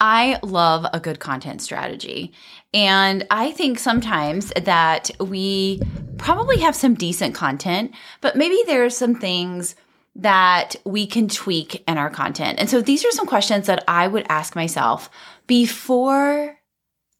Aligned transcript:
I 0.00 0.38
love 0.42 0.86
a 0.92 1.00
good 1.00 1.18
content 1.18 1.60
strategy. 1.60 2.32
And 2.72 3.26
I 3.30 3.52
think 3.52 3.78
sometimes 3.78 4.52
that 4.62 5.10
we 5.18 5.80
probably 6.18 6.58
have 6.58 6.76
some 6.76 6.94
decent 6.94 7.34
content, 7.34 7.92
but 8.20 8.36
maybe 8.36 8.62
there 8.66 8.84
are 8.84 8.90
some 8.90 9.14
things 9.14 9.74
that 10.14 10.76
we 10.84 11.06
can 11.06 11.28
tweak 11.28 11.84
in 11.88 11.96
our 11.96 12.10
content. 12.10 12.58
And 12.58 12.68
so 12.68 12.80
these 12.80 13.04
are 13.04 13.10
some 13.12 13.26
questions 13.26 13.66
that 13.66 13.84
I 13.86 14.08
would 14.08 14.26
ask 14.28 14.56
myself 14.56 15.10
before 15.46 16.58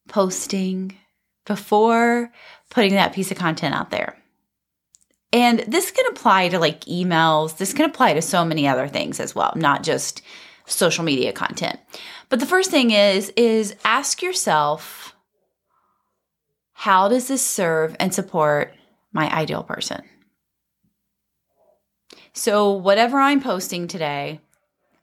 posting, 0.09 0.97
before 1.47 2.33
putting 2.71 2.95
that 2.95 3.13
piece 3.13 3.31
of 3.31 3.39
content 3.39 3.75
out 3.75 3.91
there. 3.91 4.17
And 5.33 5.61
this 5.61 5.91
can 5.91 6.07
apply 6.07 6.49
to 6.49 6.59
like 6.59 6.81
emails. 6.87 7.59
This 7.59 7.73
can 7.73 7.85
apply 7.85 8.15
to 8.15 8.23
so 8.23 8.45
many 8.45 8.67
other 8.67 8.89
things 8.89 9.21
as 9.21 9.35
well, 9.35 9.53
not 9.55 9.83
just 9.83 10.23
social 10.67 11.05
media 11.05 11.33
content. 11.33 11.79
But 12.29 12.41
the 12.41 12.47
first 12.47 12.71
thing 12.71 12.91
is 12.91 13.31
is 13.37 13.75
ask 13.85 14.23
yourself 14.23 15.15
how 16.73 17.09
does 17.09 17.29
this 17.29 17.43
serve 17.43 17.97
and 17.99 18.15
support 18.15 18.75
my 19.13 19.29
ideal 19.35 19.63
person? 19.63 20.03
So 22.33 22.71
whatever 22.73 23.19
I'm 23.19 23.41
posting 23.41 23.89
today, 23.89 24.41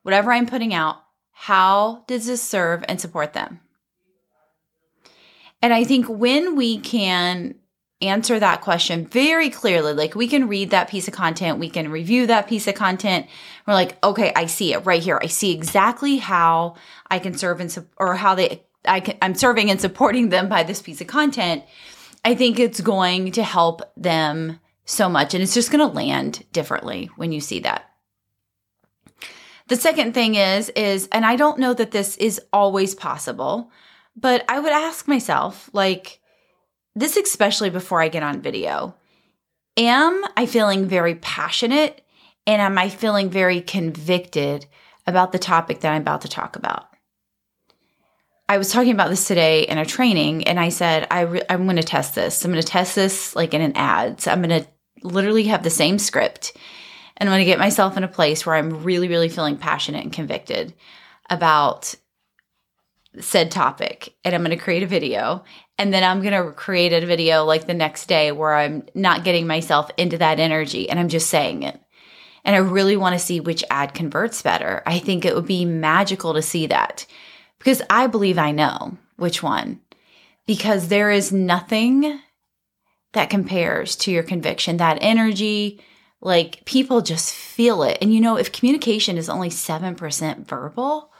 whatever 0.04 0.32
I'm 0.32 0.46
putting 0.46 0.74
out, 0.74 0.98
how 1.32 2.06
does 2.08 2.28
this 2.28 2.42
serve 2.42 2.86
and 2.88 3.02
support 3.02 3.34
them? 3.34 3.60
And 5.62 5.74
I 5.74 5.84
think 5.84 6.08
when 6.08 6.56
we 6.56 6.80
can 6.80 7.56
answer 8.02 8.40
that 8.40 8.62
question 8.62 9.06
very 9.06 9.50
clearly. 9.50 9.94
Like 9.94 10.16
we 10.16 10.28
can 10.28 10.48
read 10.48 10.72
that 10.72 10.90
piece 10.90 11.08
of 11.08 11.14
content, 11.14 11.60
we 11.60 11.70
can 11.70 11.90
review 11.90 12.28
that 12.28 12.48
piece 12.48 12.68
of 12.68 12.76
content. 12.76 13.28
We're 13.66 13.74
like, 13.74 14.04
okay, 14.04 14.32
I 14.36 14.46
see 14.48 14.74
it 14.74 14.86
right 14.86 15.02
here. 15.02 15.20
I 15.22 15.28
see 15.28 15.54
exactly 15.54 16.18
how 16.18 16.76
I 17.10 17.20
can 17.20 17.38
serve 17.38 17.60
and 17.60 17.88
or 17.98 18.16
how 18.16 18.36
they 18.36 18.64
I 18.88 19.00
can, 19.00 19.18
I'm 19.22 19.36
serving 19.36 19.72
and 19.72 19.82
supporting 19.82 20.30
them 20.30 20.50
by 20.50 20.64
this 20.64 20.82
piece 20.82 21.02
of 21.02 21.08
content. 21.08 21.64
I 22.24 22.36
think 22.36 22.60
it's 22.60 22.82
going 22.82 23.32
to 23.34 23.44
help 23.44 23.82
them 23.96 24.60
so 24.86 25.10
much 25.10 25.34
and 25.34 25.42
it's 25.42 25.54
just 25.54 25.72
going 25.72 25.88
to 25.88 25.96
land 25.96 26.46
differently 26.52 27.10
when 27.16 27.32
you 27.32 27.40
see 27.40 27.60
that. 27.62 27.90
The 29.68 29.76
second 29.76 30.14
thing 30.14 30.36
is 30.36 30.70
is 30.70 31.08
and 31.12 31.26
I 31.26 31.38
don't 31.38 31.60
know 31.60 31.74
that 31.74 31.92
this 31.92 32.18
is 32.18 32.42
always 32.54 32.94
possible, 32.94 33.72
but 34.16 34.46
I 34.50 34.60
would 34.60 34.72
ask 34.72 35.08
myself 35.08 35.70
like 35.74 36.20
this 36.96 37.18
especially 37.18 37.70
before 37.70 38.02
I 38.02 38.08
get 38.08 38.24
on 38.24 38.42
video. 38.42 38.96
Am 39.78 40.24
I 40.38 40.46
feeling 40.46 40.88
very 40.88 41.16
passionate 41.16 42.02
and 42.48 42.62
am 42.62 42.78
I 42.78 42.90
feeling 42.90 43.30
very 43.30 43.62
convicted 43.62 44.66
about 45.06 45.32
the 45.32 45.40
topic 45.40 45.82
that 45.82 45.92
I'm 45.92 46.02
about 46.02 46.22
to 46.22 46.30
talk 46.30 46.56
about? 46.56 46.88
I 48.48 48.58
was 48.58 48.72
talking 48.72 48.92
about 48.92 49.10
this 49.10 49.28
today 49.28 49.64
in 49.64 49.78
a 49.78 49.86
training 49.86 50.48
and 50.48 50.60
I 50.60 50.70
said, 50.70 51.08
I 51.10 51.22
re- 51.22 51.42
I'm 51.50 51.66
going 51.66 51.78
to 51.78 51.84
test 51.84 52.16
this. 52.16 52.46
I'm 52.46 52.52
going 52.52 52.62
to 52.62 52.68
test 52.68 52.96
this 52.96 53.36
like 53.36 53.54
in 53.54 53.62
an 53.62 53.74
ad. 53.76 54.22
So 54.22 54.32
I'm 54.32 54.42
going 54.42 54.64
to 54.64 54.68
literally 55.02 55.46
have 55.46 55.64
the 55.64 55.70
same 55.70 55.98
script 55.98 56.56
and 57.18 57.28
I'm 57.28 57.34
going 57.34 57.42
to 57.42 57.52
get 57.52 57.60
myself 57.60 57.98
in 57.98 58.04
a 58.04 58.08
place 58.08 58.46
where 58.46 58.56
I'm 58.56 58.84
really, 58.84 59.08
really 59.08 59.30
feeling 59.30 59.58
passionate 59.58 60.04
and 60.04 60.14
convicted 60.14 60.74
about 61.30 61.96
said 63.20 63.52
topic 63.52 64.16
and 64.24 64.34
I'm 64.34 64.44
going 64.44 64.58
to 64.58 64.64
create 64.64 64.84
a 64.84 64.88
video 64.88 65.44
and 65.78 65.94
then 65.94 66.04
I'm 66.04 66.22
going 66.22 66.34
to 66.34 66.52
create 66.52 66.94
a 66.94 67.06
video 67.06 67.46
like 67.46 67.68
the 67.68 67.74
next 67.74 68.08
day 68.08 68.32
where 68.32 68.54
I'm 68.54 68.88
not 68.94 69.24
getting 69.24 69.48
myself 69.48 69.90
into 69.98 70.18
that 70.18 70.40
energy 70.40 70.90
and 70.90 71.00
I'm 71.00 71.10
just 71.10 71.30
saying 71.30 71.64
it. 71.64 71.80
And 72.44 72.56
I 72.56 72.60
really 72.60 72.96
want 72.96 73.14
to 73.14 73.20
see 73.20 73.40
which 73.40 73.64
ad 73.70 73.94
converts 73.94 74.42
better. 74.42 74.84
I 74.86 75.00
think 75.00 75.26
it 75.26 75.36
would 75.36 75.48
be 75.48 75.66
magical 75.66 76.34
to 76.36 76.42
see 76.42 76.68
that 76.68 77.06
because 77.58 77.82
I 77.90 78.08
believe 78.08 78.38
I 78.38 78.52
know 78.52 78.98
which 79.18 79.42
one 79.42 79.82
because 80.46 80.88
there 80.88 81.12
is 81.12 81.32
nothing 81.32 82.20
that 83.14 83.30
compares 83.30 83.96
to 83.96 84.12
your 84.12 84.24
conviction, 84.24 84.78
that 84.78 85.00
energy, 85.02 85.82
like 86.22 86.64
people 86.66 87.02
just 87.02 87.34
feel 87.34 87.84
it. 87.84 87.98
And 88.02 88.14
you 88.14 88.22
know, 88.22 88.38
if 88.38 88.52
communication 88.52 89.18
is 89.18 89.30
only 89.30 89.50
7% 89.50 90.46
verbal, 90.46 91.12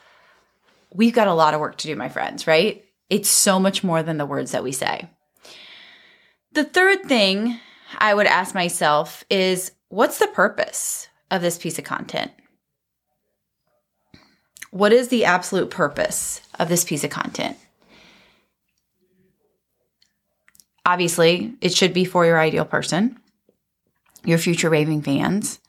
we've 0.96 1.14
got 1.14 1.28
a 1.28 1.34
lot 1.34 1.54
of 1.54 1.60
work 1.60 1.78
to 1.78 1.88
do, 1.88 1.96
my 1.96 2.10
friends, 2.10 2.48
right? 2.48 2.84
It's 3.10 3.30
so 3.30 3.60
much 3.60 3.84
more 3.84 4.02
than 4.02 4.18
the 4.18 4.26
words 4.26 4.52
that 4.52 4.64
we 4.64 4.72
say. 4.72 5.10
The 6.54 6.64
third 6.64 7.04
thing 7.04 7.60
I 7.98 8.14
would 8.14 8.28
ask 8.28 8.56
myself 8.56 9.26
is 9.30 9.72
what's 9.90 10.20
the 10.20 10.28
purpose 10.28 11.10
of 11.30 11.42
this 11.42 11.58
piece 11.58 11.78
of 11.78 11.84
content? 11.84 12.32
What 14.72 14.94
is 14.94 15.10
the 15.10 15.26
absolute 15.26 15.70
purpose 15.70 16.42
of 16.60 16.70
this 16.70 16.84
piece 16.84 17.04
of 17.04 17.10
content? 17.10 17.58
Obviously, 20.86 21.56
it 21.62 21.74
should 21.74 21.94
be 21.94 22.06
for 22.06 22.26
your 22.26 22.40
ideal 22.40 22.66
person, 22.66 23.18
your 24.24 24.38
future 24.38 24.70
raving 24.70 25.02
fans. 25.02 25.60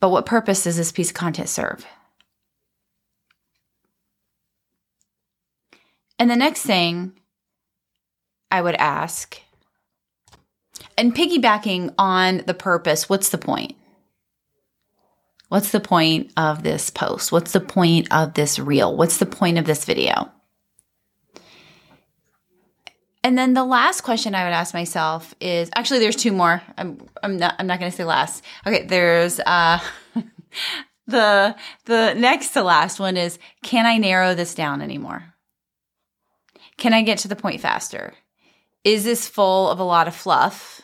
But 0.00 0.10
what 0.10 0.26
purpose 0.26 0.64
does 0.64 0.76
this 0.76 0.92
piece 0.92 1.10
of 1.10 1.14
content 1.14 1.48
serve? 1.48 1.86
And 6.18 6.30
the 6.30 6.36
next 6.36 6.62
thing 6.62 7.12
I 8.50 8.62
would 8.62 8.74
ask, 8.76 9.40
and 10.96 11.14
piggybacking 11.14 11.94
on 11.98 12.42
the 12.46 12.54
purpose, 12.54 13.08
what's 13.08 13.28
the 13.28 13.38
point? 13.38 13.76
What's 15.48 15.70
the 15.70 15.80
point 15.80 16.32
of 16.36 16.62
this 16.62 16.90
post? 16.90 17.30
What's 17.30 17.52
the 17.52 17.60
point 17.60 18.08
of 18.12 18.34
this 18.34 18.58
reel? 18.58 18.96
What's 18.96 19.18
the 19.18 19.26
point 19.26 19.58
of 19.58 19.64
this 19.64 19.84
video? 19.84 20.30
And 23.22 23.36
then 23.36 23.54
the 23.54 23.64
last 23.64 24.02
question 24.02 24.34
I 24.34 24.44
would 24.44 24.52
ask 24.52 24.72
myself 24.72 25.34
is 25.40 25.68
actually 25.74 26.00
there's 26.00 26.16
two 26.16 26.32
more. 26.32 26.62
I'm 26.78 27.00
I'm 27.22 27.36
not 27.36 27.56
I'm 27.58 27.66
not 27.66 27.80
going 27.80 27.90
to 27.90 27.96
say 27.96 28.04
last. 28.04 28.44
Okay, 28.66 28.86
there's 28.86 29.40
uh 29.40 29.80
the 31.06 31.56
the 31.86 32.14
next 32.14 32.50
to 32.50 32.62
last 32.62 33.00
one 33.00 33.16
is 33.16 33.38
can 33.62 33.84
I 33.84 33.98
narrow 33.98 34.34
this 34.34 34.54
down 34.54 34.80
anymore? 34.80 35.34
Can 36.78 36.92
I 36.92 37.02
get 37.02 37.18
to 37.18 37.28
the 37.28 37.36
point 37.36 37.60
faster? 37.60 38.14
Is 38.84 39.04
this 39.04 39.28
full 39.28 39.70
of 39.70 39.78
a 39.78 39.84
lot 39.84 40.08
of 40.08 40.14
fluff? 40.14 40.82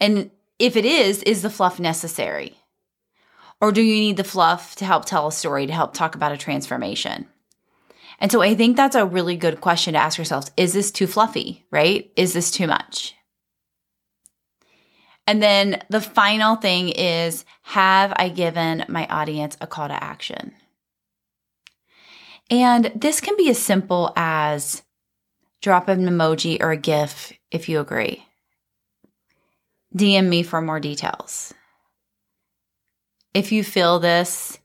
And 0.00 0.30
if 0.58 0.76
it 0.76 0.84
is, 0.84 1.22
is 1.22 1.42
the 1.42 1.50
fluff 1.50 1.80
necessary? 1.80 2.56
Or 3.60 3.72
do 3.72 3.80
you 3.80 3.94
need 3.94 4.16
the 4.16 4.24
fluff 4.24 4.76
to 4.76 4.84
help 4.84 5.04
tell 5.04 5.28
a 5.28 5.32
story, 5.32 5.66
to 5.66 5.72
help 5.72 5.94
talk 5.94 6.14
about 6.14 6.32
a 6.32 6.36
transformation? 6.36 7.26
And 8.18 8.32
so 8.32 8.42
I 8.42 8.54
think 8.54 8.76
that's 8.76 8.96
a 8.96 9.06
really 9.06 9.36
good 9.36 9.60
question 9.60 9.94
to 9.94 9.98
ask 10.00 10.18
yourselves. 10.18 10.50
Is 10.56 10.72
this 10.72 10.90
too 10.90 11.06
fluffy, 11.06 11.64
right? 11.70 12.10
Is 12.16 12.32
this 12.32 12.50
too 12.50 12.66
much? 12.66 13.14
And 15.26 15.42
then 15.42 15.82
the 15.88 16.00
final 16.00 16.56
thing 16.56 16.90
is 16.90 17.44
have 17.62 18.12
I 18.16 18.28
given 18.28 18.84
my 18.88 19.06
audience 19.08 19.56
a 19.60 19.66
call 19.66 19.88
to 19.88 20.04
action? 20.04 20.52
And 22.48 22.92
this 22.94 23.20
can 23.20 23.36
be 23.36 23.50
as 23.50 23.58
simple 23.58 24.12
as 24.16 24.82
Drop 25.66 25.88
an 25.88 26.06
emoji 26.06 26.62
or 26.62 26.70
a 26.70 26.76
GIF 26.76 27.32
if 27.50 27.68
you 27.68 27.80
agree. 27.80 28.24
DM 29.96 30.28
me 30.28 30.44
for 30.44 30.62
more 30.62 30.78
details. 30.78 31.52
If 33.34 33.50
you 33.50 33.64
feel 33.64 33.98
this, 33.98 34.60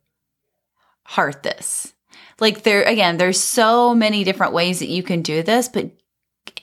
heart 1.01 1.41
this. 1.41 1.91
Like 2.39 2.61
there 2.61 2.83
again, 2.83 3.17
there's 3.17 3.39
so 3.39 3.95
many 3.95 4.23
different 4.23 4.53
ways 4.53 4.77
that 4.77 4.89
you 4.89 5.01
can 5.01 5.23
do 5.23 5.41
this, 5.41 5.67
but 5.67 5.89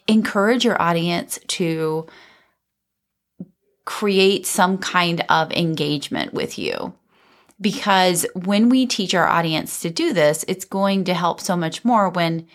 encourage 0.06 0.65
your 0.65 0.81
audience 0.81 1.41
to 1.48 2.06
create 3.87 4.47
some 4.47 4.78
kind 4.78 5.25
of 5.28 5.50
engagement 5.50 6.32
with 6.32 6.60
you. 6.60 6.94
Because 7.60 8.25
when 8.37 8.69
we 8.69 8.87
teach 8.87 9.16
our 9.16 9.27
audience 9.27 9.81
to 9.81 9.91
do 9.91 10.12
this, 10.12 10.44
it's 10.47 10.65
going 10.65 11.03
to 11.06 11.15
help 11.15 11.41
so 11.41 11.56
much 11.56 11.84
more 11.84 12.09
when 12.09 12.47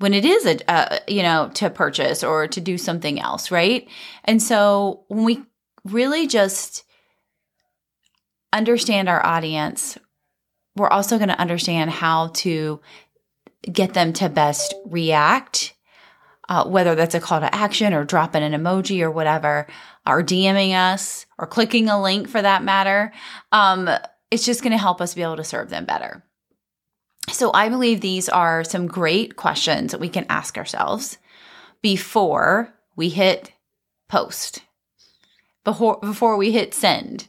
when 0.00 0.14
it 0.14 0.24
is 0.24 0.46
a, 0.46 0.58
a, 0.68 1.00
you 1.06 1.22
know 1.22 1.50
to 1.54 1.70
purchase 1.70 2.24
or 2.24 2.48
to 2.48 2.60
do 2.60 2.76
something 2.76 3.20
else 3.20 3.50
right? 3.50 3.88
And 4.24 4.42
so 4.42 5.04
when 5.08 5.24
we 5.24 5.42
really 5.84 6.26
just 6.26 6.84
understand 8.52 9.08
our 9.08 9.24
audience 9.24 9.96
we're 10.76 10.88
also 10.88 11.18
going 11.18 11.28
to 11.28 11.40
understand 11.40 11.90
how 11.90 12.28
to 12.28 12.80
get 13.70 13.94
them 13.94 14.12
to 14.14 14.28
best 14.28 14.74
react 14.86 15.74
uh, 16.50 16.64
whether 16.64 16.96
that's 16.96 17.14
a 17.14 17.20
call 17.20 17.40
to 17.40 17.54
action 17.54 17.94
or 17.94 18.04
dropping 18.04 18.42
an 18.42 18.52
emoji 18.52 19.02
or 19.02 19.10
whatever 19.10 19.68
or 20.06 20.22
dming 20.22 20.72
us 20.72 21.24
or 21.38 21.46
clicking 21.46 21.88
a 21.88 22.02
link 22.02 22.28
for 22.28 22.42
that 22.42 22.64
matter. 22.64 23.12
Um, 23.52 23.88
it's 24.32 24.44
just 24.44 24.62
going 24.62 24.72
to 24.72 24.78
help 24.78 25.00
us 25.00 25.14
be 25.14 25.22
able 25.22 25.36
to 25.36 25.44
serve 25.44 25.70
them 25.70 25.84
better 25.84 26.24
so 27.40 27.50
I 27.54 27.70
believe 27.70 28.02
these 28.02 28.28
are 28.28 28.62
some 28.64 28.86
great 28.86 29.34
questions 29.34 29.92
that 29.92 30.00
we 30.00 30.10
can 30.10 30.26
ask 30.28 30.58
ourselves 30.58 31.16
before 31.80 32.74
we 32.96 33.08
hit 33.08 33.54
post, 34.10 34.62
before, 35.64 35.98
before 36.02 36.36
we 36.36 36.52
hit 36.52 36.74
send, 36.74 37.28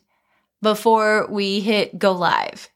before 0.62 1.28
we 1.30 1.62
hit 1.62 1.98
go 1.98 2.12
live, 2.12 2.68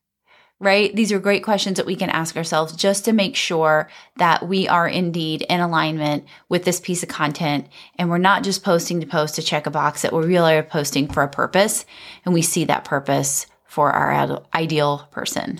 right? 0.61 0.95
These 0.95 1.11
are 1.11 1.19
great 1.19 1.43
questions 1.43 1.75
that 1.75 1.85
we 1.85 1.97
can 1.97 2.09
ask 2.09 2.37
ourselves 2.37 2.73
just 2.73 3.03
to 3.03 3.11
make 3.11 3.35
sure 3.35 3.89
that 4.15 4.47
we 4.47 4.69
are 4.69 4.87
indeed 4.87 5.41
in 5.49 5.59
alignment 5.59 6.23
with 6.47 6.63
this 6.63 6.79
piece 6.79 7.03
of 7.03 7.09
content 7.09 7.67
and 7.99 8.09
we're 8.09 8.17
not 8.17 8.45
just 8.45 8.63
posting 8.63 9.01
to 9.01 9.05
post 9.05 9.35
to 9.35 9.41
check 9.41 9.67
a 9.67 9.71
box, 9.71 10.03
that 10.03 10.13
we 10.13 10.25
really 10.25 10.53
are 10.53 10.63
posting 10.63 11.09
for 11.09 11.21
a 11.21 11.27
purpose 11.27 11.85
and 12.23 12.33
we 12.33 12.41
see 12.41 12.63
that 12.63 12.85
purpose 12.85 13.45
for 13.65 13.91
our 13.91 14.41
ideal 14.53 15.09
person. 15.11 15.59